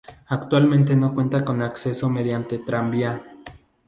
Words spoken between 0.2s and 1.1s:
Actualmente